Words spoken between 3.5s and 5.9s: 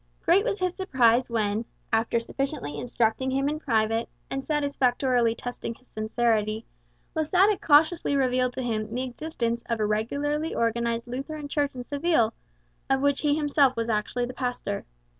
private, and satisfactorily testing his